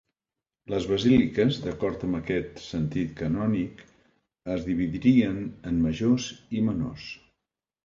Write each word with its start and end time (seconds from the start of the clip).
Les 0.73 0.85
basíliques, 0.91 1.59
d'acord 1.65 2.05
amb 2.07 2.19
aquest 2.19 2.57
sentit 2.69 3.13
canònic, 3.21 3.85
es 4.57 4.67
dividirien 4.71 5.39
en 5.73 5.81
majors 5.87 6.33
i 6.61 6.67
menors. 6.73 7.09